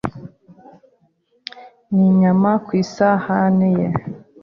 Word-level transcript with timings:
n’inyama 1.93 2.51
ku 2.65 2.71
isahane 2.83 3.67
ye 3.77 3.87